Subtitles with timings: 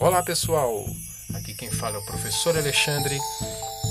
[0.00, 0.86] Olá pessoal,
[1.34, 3.18] aqui quem fala é o professor Alexandre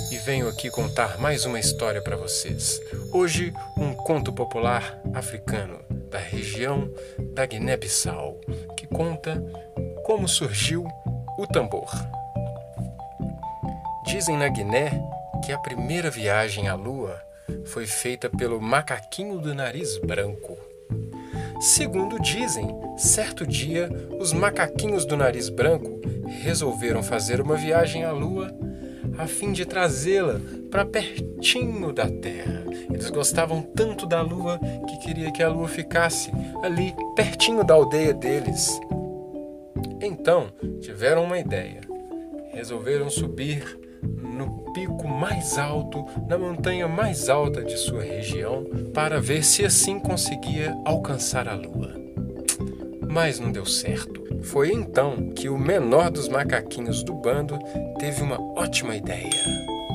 [0.09, 2.81] e venho aqui contar mais uma história para vocês.
[3.13, 6.91] Hoje, um conto popular africano da região
[7.35, 8.41] da Guiné-Bissau
[8.75, 9.39] que conta
[10.03, 10.83] como surgiu
[11.37, 11.91] o tambor.
[14.07, 14.99] Dizem na Guiné
[15.45, 17.21] que a primeira viagem à Lua
[17.65, 20.57] foi feita pelo macaquinho do nariz branco.
[21.59, 22.67] Segundo dizem,
[22.97, 25.99] certo dia os macaquinhos do nariz branco
[26.41, 28.49] resolveram fazer uma viagem à Lua
[29.17, 30.39] a fim de trazê-la
[30.71, 32.63] para pertinho da Terra.
[32.89, 36.31] Eles gostavam tanto da Lua que queria que a Lua ficasse
[36.63, 38.79] ali pertinho da aldeia deles.
[40.01, 40.47] Então
[40.79, 41.81] tiveram uma ideia.
[42.53, 49.43] Resolveram subir no pico mais alto, na montanha mais alta de sua região, para ver
[49.43, 51.93] se assim conseguia alcançar a lua.
[53.09, 54.19] Mas não deu certo.
[54.43, 57.59] Foi então que o menor dos macaquinhos do bando
[57.97, 59.29] teve uma ótima ideia.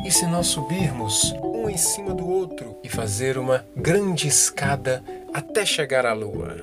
[0.05, 5.65] E se nós subirmos um em cima do outro e fazer uma grande escada até
[5.65, 6.57] chegar à lua?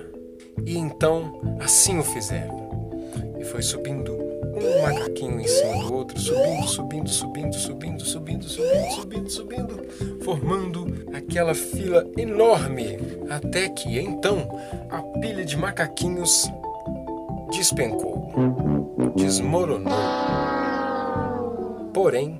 [0.63, 2.69] E então assim o fizeram.
[3.39, 8.92] E foi subindo um macaquinho em cima do outro, subindo, subindo, subindo, subindo, subindo, subindo,
[8.92, 12.97] subindo, subindo, formando aquela fila enorme,
[13.30, 14.47] até que então
[14.89, 16.52] a pilha de macaquinhos
[17.52, 18.31] despencou,
[19.16, 19.92] desmoronou.
[21.94, 22.39] Porém,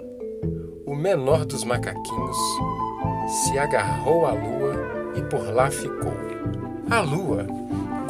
[0.86, 2.38] o menor dos macaquinhos
[3.28, 4.74] se agarrou à lua
[5.16, 6.14] e por lá ficou.
[6.90, 7.46] A lua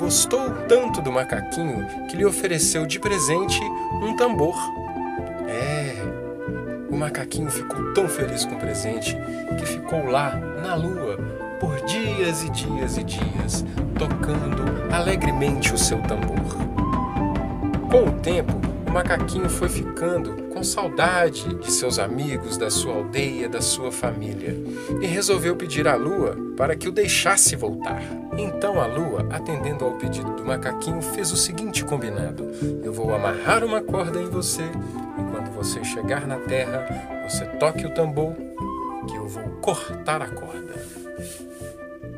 [0.02, 3.62] gostou tanto do macaquinho que lhe ofereceu de presente
[4.02, 4.56] um tambor.
[5.48, 5.94] É,
[6.90, 9.16] o macaquinho ficou tão feliz com o presente
[9.60, 11.20] que ficou lá na lua
[11.60, 13.64] por dias e dias e dias,
[14.00, 16.40] tocando alegremente o seu tambor.
[17.92, 18.54] Com o tempo,
[18.88, 24.58] o macaquinho foi ficando com saudade de seus amigos, da sua aldeia, da sua família,
[25.00, 28.21] e resolveu pedir à lua para que o deixasse voltar.
[28.38, 32.50] Então a lua, atendendo ao pedido do macaquinho, fez o seguinte combinado:
[32.84, 36.88] Eu vou amarrar uma corda em você, e quando você chegar na terra,
[37.28, 38.34] você toque o tambor,
[39.08, 40.76] que eu vou cortar a corda.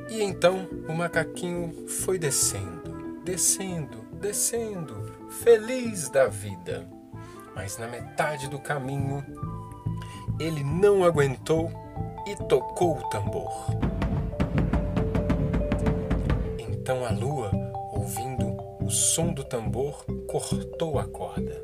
[0.10, 6.88] E então o macaquinho foi descendo, descendo, descendo, feliz da vida.
[7.56, 9.24] Mas na metade do caminho,
[10.40, 11.72] ele não aguentou
[12.28, 13.93] e tocou o tambor.
[16.84, 17.50] Então a lua,
[17.94, 21.64] ouvindo o som do tambor, cortou a corda.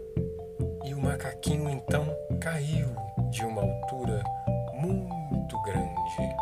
[0.85, 2.07] E o macaquinho então
[2.39, 2.87] caiu
[3.29, 4.23] de uma altura
[4.75, 6.35] muito grande.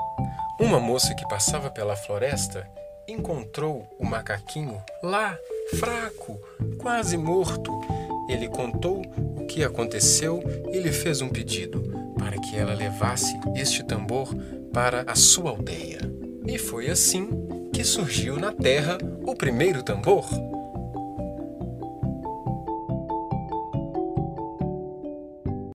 [0.60, 2.70] Uma moça que passava pela floresta
[3.08, 5.36] encontrou o macaquinho lá,
[5.80, 6.40] fraco,
[6.78, 7.82] quase morto.
[8.30, 9.02] Ele contou
[9.42, 10.40] o que aconteceu
[10.72, 11.82] e lhe fez um pedido
[12.20, 14.36] para que ela levasse este tambor
[14.72, 15.98] para a sua aldeia.
[16.46, 20.26] E foi assim que surgiu na terra o primeiro tambor.